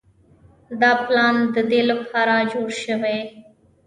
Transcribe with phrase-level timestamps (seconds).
[0.81, 3.19] دا پلان د دې لپاره جوړ شوی